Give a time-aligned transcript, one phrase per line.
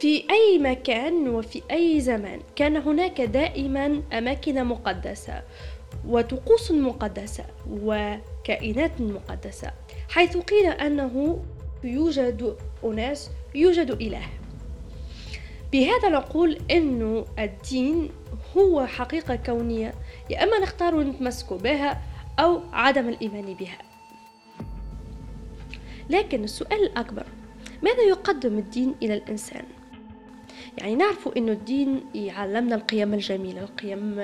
[0.00, 2.40] في أي مكان وفي أي زمان.
[2.56, 5.42] كان هناك دائما أماكن مقدسة
[6.08, 9.72] وطقوس مقدسة وكائنات مقدسة
[10.08, 11.42] حيث قيل أنه
[11.84, 14.22] يوجد أناس يوجد إله.
[15.72, 18.10] بهذا نقول أنه الدين
[18.56, 19.94] هو حقيقة كونية
[20.30, 22.02] يا إما نختار نتمسك بها
[22.38, 23.78] أو عدم الإيمان بها.
[26.10, 27.26] لكن السؤال الأكبر
[27.82, 29.64] ماذا يقدم الدين إلى الإنسان؟
[30.78, 34.14] يعني نعرف إنه الدين يعلمنا القيم الجميلة القيم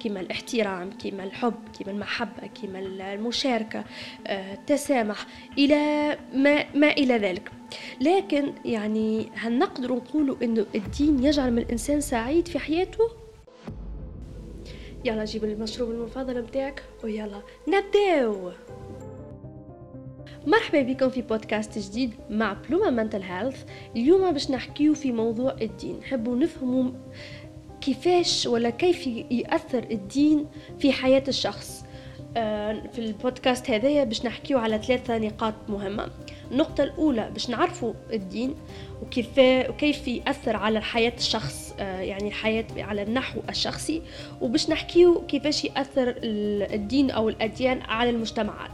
[0.00, 2.78] كما الاحترام كما الحب كما المحبة كما
[3.14, 3.84] المشاركة
[4.26, 5.26] آه، التسامح
[5.58, 7.50] إلى ما ما إلى ذلك.
[8.00, 13.10] لكن يعني هل نقدر نقول إنه الدين يجعل من الإنسان سعيد في حياته؟
[15.04, 18.50] يلا جيب المشروب المفضل بتاعك ويلا نبداو
[20.46, 23.62] مرحبا بكم في بودكاست جديد مع بلوما منتل هيلث.
[23.96, 25.98] اليوم باش نحكيو في موضوع الدين.
[25.98, 26.90] نحبوا نفهموا
[27.80, 30.46] كيفاش ولا كيف يأثر الدين
[30.78, 31.84] في حياة الشخص.
[32.36, 36.08] آه، في البودكاست هذايا باش نحكيو على ثلاثة نقاط مهمة.
[36.50, 38.54] النقطة الأولى باش نعرفوا الدين
[39.02, 44.02] وكيف وكيف يأثر على حياة الشخص آه، يعني الحياة على النحو الشخصي.
[44.40, 48.70] وباش نحكيو كيفاش يأثر الدين أو الأديان على المجتمعات.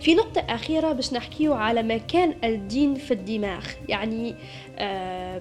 [0.00, 3.66] في نقطة أخيرة باش نحكيو على مكان الدين في الدماغ.
[3.88, 4.34] يعني
[4.78, 5.40] آه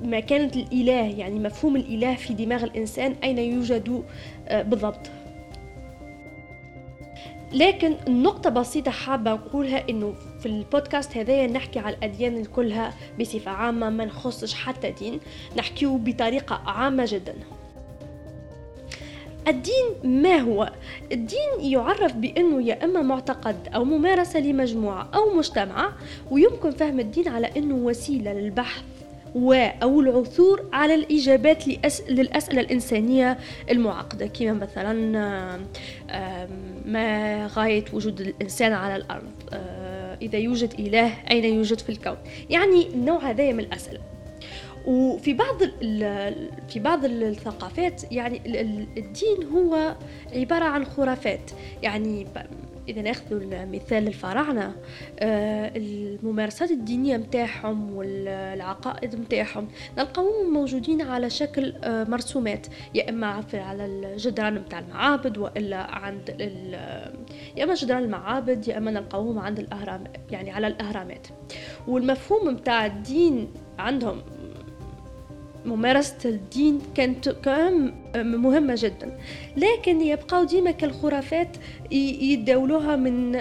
[0.00, 4.04] مكانة الإله يعني مفهوم الإله في دماغ الإنسان أين يوجد
[4.48, 5.10] آه بالضبط.
[7.52, 13.90] لكن النقطة بسيطة حابة أقولها إنه في البودكاست هذايا نحكي على الأديان كلها بصفة عامة
[13.90, 15.20] ما نخصش حتى دين
[15.56, 17.34] نحكيه بطريقة عامة جدا.
[19.48, 20.72] الدين ما هو؟
[21.12, 25.92] الدين يعرف بأنه يا إما معتقد أو ممارسة لمجموعة أو مجتمع
[26.30, 28.82] ويمكن فهم الدين على أنه وسيلة للبحث
[29.34, 31.68] و أو العثور على الإجابات
[32.08, 33.38] للأسئلة الإنسانية
[33.70, 34.92] المعقدة كما مثلا
[36.86, 42.16] ما غاية وجود الإنسان على الأرض؟ آه، إذا يوجد إله أين يوجد في الكون؟
[42.50, 44.00] يعني النوع هذا من الأسئلة.
[44.86, 45.62] وفي بعض
[46.68, 48.40] في بعض الثقافات يعني
[48.96, 49.96] الدين هو
[50.34, 51.50] عبارة عن خرافات.
[51.82, 52.26] يعني
[52.90, 54.74] إذا ناخذ مثال الفراعنة
[55.18, 63.86] آه، الممارسات الدينية متاعهم والعقائد متاعهم نلقاوهم موجودين على شكل آه، مرسومات يا إما على
[63.86, 66.28] الجدران متاع المعابد وإلا عند
[67.56, 71.26] يا إما جدران المعابد يا إما نلقاوهم عند الأهرام يعني على الأهرامات.
[71.88, 73.48] والمفهوم متاع الدين
[73.78, 74.22] عندهم
[75.64, 79.18] ممارسة الدين كانت كان مهمة جدا
[79.56, 81.56] لكن يبقوا ديما كالخرافات
[81.92, 83.32] يداولوها من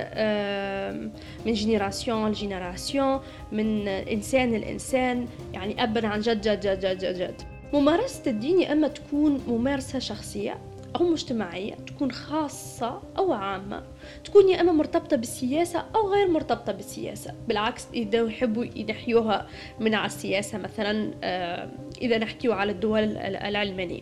[1.45, 3.19] من génération ل génération
[3.51, 7.41] من إنسان لإنسان يعني أبا عن جد جد جد جد جد.
[7.73, 10.57] ممارسة الدين يا إما تكون ممارسة شخصية
[10.95, 13.83] أو مجتمعية تكون خاصة أو عامة
[14.23, 17.33] تكون يا إما مرتبطة بالسياسة أو غير مرتبطة بالسياسة.
[17.47, 19.47] بالعكس إذا يحبوا ينحيوها
[19.79, 21.69] من على السياسة مثلا آه،
[22.01, 24.01] إذا نحكيو على الدول العلمانية.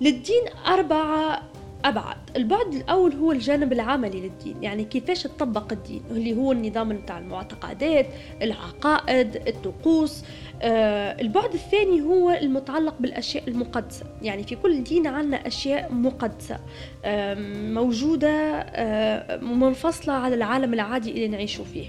[0.00, 1.42] للدين أربعة
[1.84, 7.18] أبعد البعد الأول هو الجانب العملي للدين يعني كيفاش تطبق الدين اللي هو النظام بتاع
[7.18, 8.06] المعتقدات
[8.42, 10.24] العقائد الطقوس
[10.62, 14.06] البعد الثاني هو المتعلق بالأشياء المقدسة.
[14.22, 16.58] يعني في كل دين عنا أشياء مقدسة
[17.04, 17.34] آه
[17.72, 21.88] موجودة آه منفصلة على العالم العادي اللي نعيش فيه.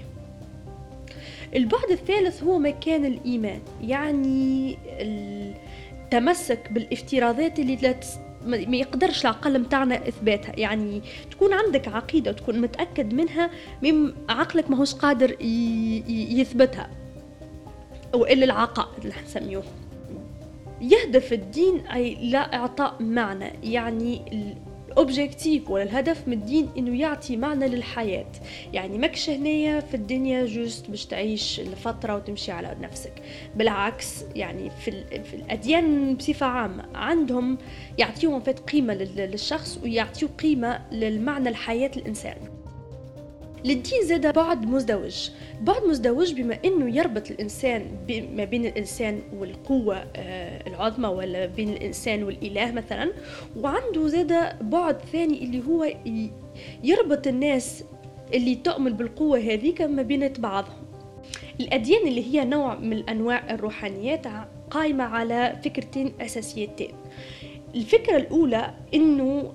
[1.56, 3.60] البعد الثالث هو مكان الإيمان.
[3.82, 7.94] يعني التمسك بالافتراضات اللي لا
[8.46, 10.52] ما يقدرش العقل متاعنا إثباتها.
[10.56, 13.50] يعني تكون عندك عقيدة وتكون متأكد منها
[13.82, 15.36] من عقلك ماهوش قادر
[16.30, 17.01] يثبتها.
[18.14, 19.64] والا العقائد اللي نسميوه
[20.82, 24.22] يهدف الدين إلى إعطاء معنى يعني
[24.92, 28.32] ال objectif ولا الهدف من الدين إنه يعطي معنى للحياة.
[28.72, 33.12] يعني ماكش هنايا في الدنيا juste باش تعيش لفتره وتمشي على نفسك.
[33.56, 34.90] بالعكس يعني في,
[35.24, 37.58] في الأديان بصفة عامة عندهم
[37.98, 42.61] يعطيهم فات قيمه للشخص ويعطيو قيمة للمعنى الحياة الإنسان.
[43.64, 45.30] للدين زاد بعد مزدوج.
[45.60, 47.82] بعد مزدوج بما إنه يربط الإنسان
[48.36, 53.12] ما بين الإنسان والقوة آه، العظمى ولا بين الإنسان والإله مثلا.
[53.56, 55.86] وعنده زاد بعد ثاني اللي هو
[56.84, 57.84] يربط الناس
[58.34, 60.82] اللي تؤمن بالقوة هذيك ما بين بعضهم.
[61.60, 64.26] الأديان اللي هي نوع من أنواع الروحانيات
[64.70, 66.90] قائمة على فكرتين أساسيتين.
[67.74, 69.52] الفكرة الأولى إنه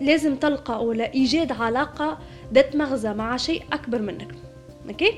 [0.00, 2.18] لازم تلقى ولا إيجاد علاقة
[2.54, 4.34] ذات مغزى مع شيء أكبر منك.
[4.88, 5.12] أوكي؟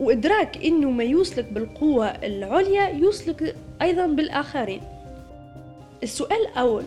[0.00, 4.80] وإدراك إنه ما يوصلك بالقوة العليا يوصلك أيضا بالآخرين.
[6.02, 6.84] السؤال الأول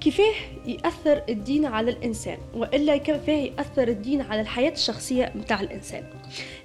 [0.00, 0.34] كيفاه
[0.66, 6.04] يأثر الدين على الإنسان؟ وإلا كيفاه يأثر الدين على الحياة الشخصية متاع الإنسان؟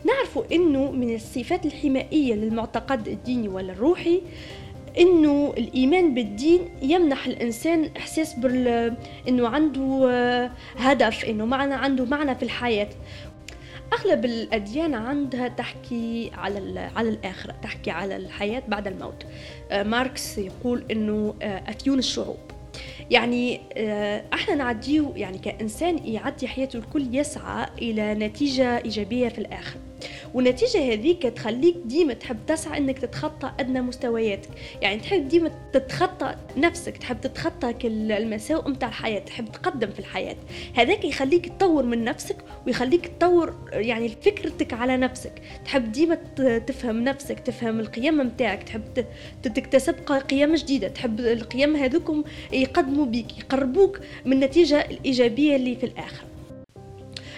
[0.05, 4.21] نعرف أنه من الصفات الحمائية للمعتقد الديني ولا الروحي
[4.97, 8.93] إنه الإيمان بالدين يمنح الإنسان إحساس بال
[9.27, 12.89] إنه عنده هدف إنه معنى عنده معنى في الحياة.
[13.93, 19.25] أغلب الأديان عندها تحكي على على الآخرة تحكي على الحياة بعد الموت.
[19.71, 22.37] آه، ماركس يقول إنه آه، اثيون الشعوب.
[23.11, 29.77] يعني آه، إحنا نعديه يعني كإنسان يعدي حياته الكل يسعى إلى نتيجة إيجابية في الآخر
[30.33, 34.49] والنتيجة هذيك تخليك ديما تحب تسعى إنك تتخطى أدنى مستوياتك.
[34.81, 40.35] يعني تحب ديما تتخطى نفسك تحب تتخطى كل المساوئ متاع الحياة تحب تقدم في الحياة.
[40.73, 42.37] هذاك يخليك تطور من نفسك
[42.67, 45.33] ويخليك تطور يعني فكرتك على نفسك.
[45.65, 46.15] تحب ديما
[46.67, 49.05] تفهم نفسك تفهم القيم متاعك تحب
[49.43, 49.95] تكتسب
[50.29, 50.87] قيم جديدة.
[50.87, 56.23] تحب القيم هذوكم يقدموا بيك يقربوك من النتيجة الإيجابية اللي في الآخر.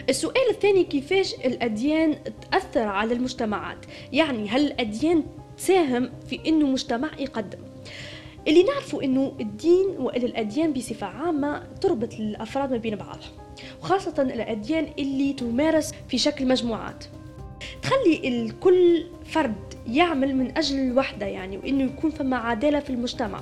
[0.09, 2.15] السؤال الثاني كيفاش الأديان
[2.51, 3.77] تأثر على المجتمعات؟
[4.13, 5.23] يعني هل الأديان
[5.57, 7.59] تساهم في أنه مجتمع يقدم؟
[8.47, 13.29] اللي نعرفوا أنه الدين وإلى الأديان بصفة عامة تربط الأفراد ما بين بعضها
[13.81, 17.05] وخاصة الأديان اللي تمارس في شكل مجموعات.
[17.81, 23.41] تخلي الكل فرد يعمل من أجل الوحدة يعني وإنه يكون فما عدالة في المجتمع.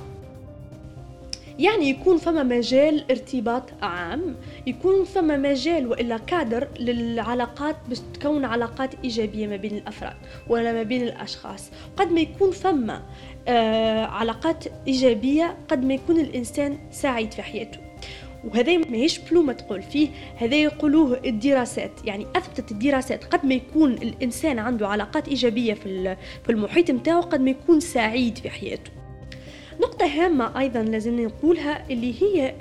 [1.60, 4.36] يعني يكون فما مجال ارتباط عام
[4.66, 10.16] يكون فما مجال وإلا كادر للعلاقات باش تكون علاقات إيجابية ما بين الأفراد
[10.48, 11.70] ولا ما بين الأشخاص.
[11.96, 13.02] قد ما يكون فما
[13.48, 17.78] آه علاقات إيجابية قد ما يكون الإنسان سعيد في حياته.
[18.44, 21.90] وهذا ماهيش بلومة تقول فيه هذا يقولوه الدراسات.
[22.04, 26.16] يعني أثبتت الدراسات قد ما يكون الإنسان عنده علاقات إيجابية في
[26.50, 28.99] المحيط متاعه قد ما يكون سعيد في حياته.
[29.80, 32.54] نقطة هامة أيضا لازم نقولها اللي هي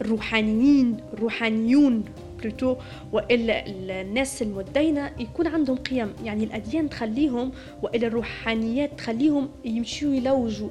[0.00, 2.04] الروحانيين الروحانيون
[2.38, 2.76] بلوتو
[3.12, 6.12] وإلا الناس المدينة يكون عندهم قيم.
[6.24, 7.52] يعني الأديان تخليهم
[7.82, 10.68] وإلا الروحانيات تخليهم يمشوا يلوجوا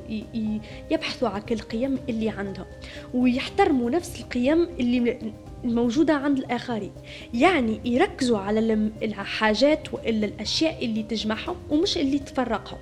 [0.91, 2.65] يبحثوا عن القيم اللي عندهم
[3.13, 5.33] ويحترموا نفس القيم اللي
[5.65, 6.91] الموجودة عند الآخرين.
[7.33, 12.79] يعني يركزوا على الحاجات وإلا الأشياء اللي تجمعهم ومش اللي تفرقهم.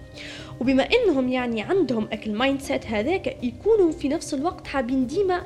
[0.61, 5.41] وبما إنهم يعني عندهم أك ال mindset هذاك يكونوا في نفس الوقت حابين ديما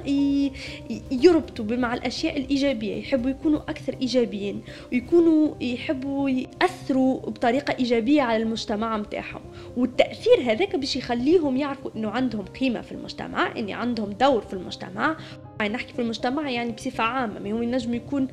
[1.11, 2.95] يربطوا مع الأشياء الإيجابية.
[2.95, 4.61] يحبوا يكونوا أكثر إيجابيين
[4.91, 9.41] ويكونوا يحبوا يأثروا بطريقة إيجابية على المجتمع متاعهم.
[9.77, 15.17] والتأثير هذاك باش يخليهم يعرفوا إنه عندهم قيمة في المجتمع ان عندهم دور في المجتمع.
[15.61, 17.39] يعني نحكي في المجتمع يعني بصفة عامة.
[17.39, 18.27] ما هو ينجم يكون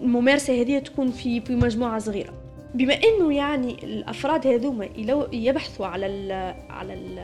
[0.00, 2.34] الممارسة هذه تكون في في مجموعة صغيرة.
[2.74, 4.88] بما إنه يعني الأفراد هذوما
[5.32, 6.32] يبحثوا على ال
[6.70, 7.18] على ال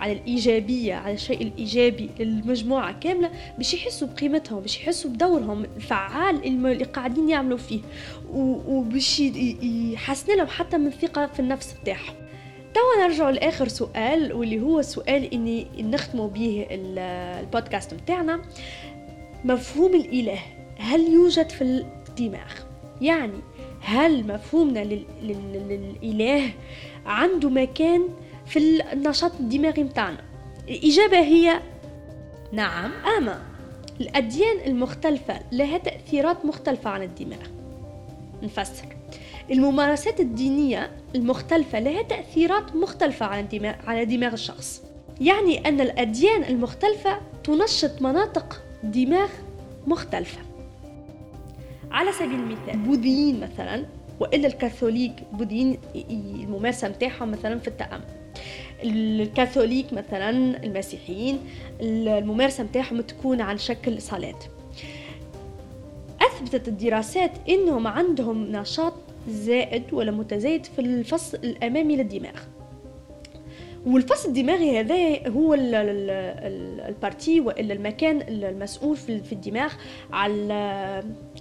[0.00, 6.84] على الإيجابية على الشيء الإيجابي للمجموعة كاملة باش يحسوا بقيمتهم باش يحسوا بدورهم الفعال اللي
[6.84, 7.80] قاعدين يعملوا فيه.
[8.32, 9.20] وباش
[9.92, 12.14] يحسن لهم حتى من الثقة في النفس بتاعهم.
[12.74, 18.40] توا نرجع لآخر سؤال واللي هو السؤال إني نختموا به البودكاست بتاعنا
[19.44, 20.38] مفهوم الإله
[20.78, 22.52] هل يوجد في الدماغ؟
[23.00, 23.40] يعني
[23.80, 24.84] هل مفهومنا
[25.22, 26.50] للإله
[27.06, 28.08] عنده مكان
[28.46, 30.24] في النشاط الدماغي متاعنا؟
[30.68, 31.60] الإجابة هي
[32.52, 32.90] نعم.
[33.18, 33.42] أما
[34.00, 37.46] الأديان المختلفة لها تأثيرات مختلفة على الدماغ.
[38.42, 38.86] نفسر.
[39.50, 43.26] الممارسات الدينية المختلفة لها تأثيرات مختلفة
[43.86, 44.82] على دماغ الشخص.
[45.20, 49.28] يعني أن الأديان المختلفة تنشط مناطق دماغ
[49.86, 50.38] مختلفة.
[51.90, 53.86] على سبيل المثال بوذيين مثلا
[54.20, 55.78] وإلا الكاثوليك بوذيين
[56.10, 58.04] الممارسة نتاعهم مثلا في التأمل.
[58.84, 60.30] الكاثوليك مثلا
[60.64, 61.38] المسيحيين
[61.80, 64.38] الممارسة نتاعهم تكون على شكل صلاة.
[66.22, 68.94] أثبتت الدراسات إنهم عندهم نشاط
[69.28, 72.40] زائد ولا متزايد في الفص الأمامي للدماغ.
[73.86, 75.54] والفص الدماغي هذا هو
[76.88, 79.72] البارتي وإلا المكان المسؤول في الدماغ
[80.12, 80.52] على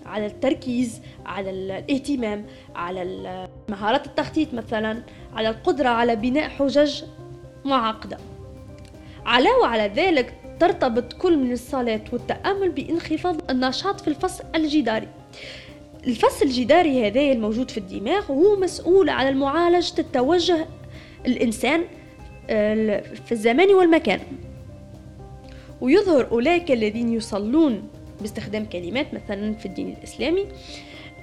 [0.05, 2.45] على التركيز على الاهتمام
[2.75, 7.03] على مهارات التخطيط مثلا على القدرة على بناء حجج
[7.65, 8.17] معقدة.
[9.25, 15.07] علاوة على ذلك ترتبط كل من الصلاة والتأمل بانخفاض النشاط في الفص الجداري.
[16.07, 20.65] الفص الجداري هذا الموجود في الدماغ هو مسؤول على معالجة التوجه
[21.25, 21.83] الإنسان
[22.49, 24.19] آه، في الزمان والمكان.
[25.81, 27.87] ويظهر أولئك الذين يصلون
[28.21, 30.45] باستخدام كلمات مثلا في الدين الإسلامي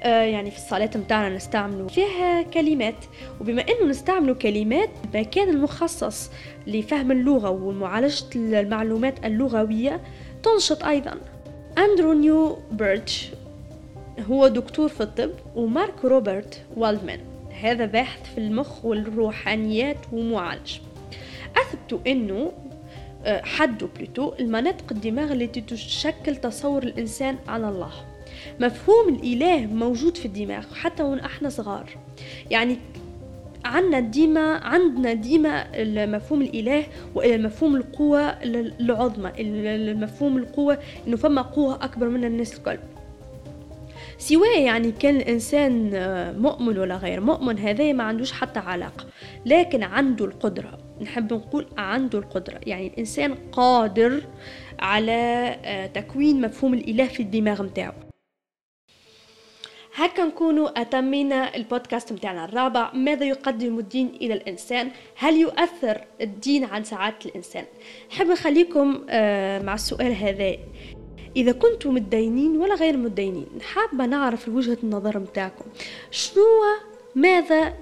[0.03, 3.05] آه، يعني في الصلاة متاعنا نستعملوا فيها كلمات.
[3.41, 6.31] وبما إنه نستعملوا كلمات المكان المخصص
[6.67, 10.01] لفهم اللغة ومعالجة المعلومات اللغوية
[10.43, 11.21] تنشط أيضا.
[11.79, 13.31] اندرو نيو بيرتش
[14.21, 17.21] هو دكتور في الطب ومارك روبرت والدمان.
[17.61, 20.79] هذا باحث في المخ والروحانيات ومعالج.
[21.57, 22.53] أثبتوا أنه
[23.25, 27.91] آه، حدوا بلوتو المناطق الدماغ التي تشكل تصور الإنسان عن الله.
[28.61, 31.91] مفهوم الإله موجود في الدماغ حتى وإن إحنا صغار.
[32.51, 32.77] يعني
[33.65, 35.67] عندنا ديما عندنا ديما
[36.07, 38.21] مفهوم الإله وإلى مفهوم القوة
[38.81, 42.79] العظمى المفهوم القوة إنه فما قوة أكبر من الناس الكل
[44.19, 47.21] سواء يعني كان الإنسان آه، مؤمن ولا غير.
[47.21, 49.07] مؤمن هذا ما عندوش حتى علاقة.
[49.47, 50.79] لكن عنده القدرة.
[51.01, 52.61] نحب نقول عنده القدرة.
[52.67, 54.23] يعني الإنسان قادر
[54.79, 57.95] على آه، تكوين مفهوم الإله في الدماغ متاعه
[59.95, 62.93] هكا نكونوا أتمينا البودكاست متاعنا الرابع.
[62.93, 67.65] ماذا يقدم الدين إلى الإنسان؟ هل يؤثر الدين عن سعادة الإنسان؟
[68.11, 70.57] نحب نخليكم آه، مع السؤال هذا.
[71.37, 75.65] إذا كنتم متدينين ولا غير متدينين حابة نعرف وجهة النظر متاعكم
[76.11, 76.43] شنو
[77.15, 77.75] ماذا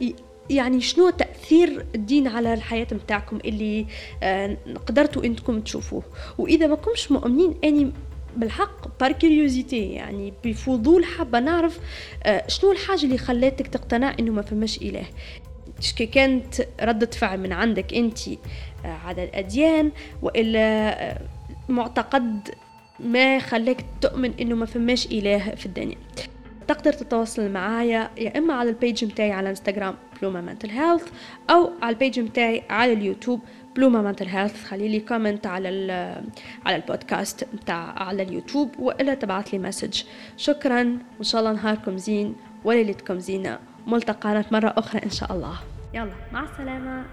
[0.50, 3.86] يعني شنو تأثير الدين على الحياة متاعكم اللي
[4.22, 4.56] آه
[4.86, 6.02] قدرتوا إنكم تشوفوه؟
[6.38, 7.92] وإذا ما كنتش مؤمنين أني
[8.36, 11.78] بالحق par curiosité يعني بفضول حابة نعرف
[12.22, 15.06] آه شنو الحاجة اللي خلاتك تقتنع إنه ما فماش إله؟
[15.96, 19.90] كي كانت ردة فعل من عندك أنت آه على الأديان
[20.22, 21.18] وإلا
[21.68, 22.48] معتقد
[23.00, 25.96] ما خلاك تؤمن إنه ما فماش إله في الدنيا.
[26.68, 31.08] تقدر تتواصل معايا يا إما على ال page متاعي على انستغرام Bloma Mental Health
[31.50, 33.40] أو على ال page متاعي على اليوتيوب
[33.76, 35.68] Bloma Mental Health خلي لي comment على
[36.66, 40.02] على البودكاست متاع على اليوتيوب وإلا تبعت لي message
[40.36, 40.82] شكرا.
[41.16, 42.34] وإن شاء الله نهاركم زين
[42.64, 43.58] وليلتكم زينة.
[43.86, 45.54] ملتقانا مرة أخرى إن شاء الله.
[45.94, 47.04] يلا مع السلامة.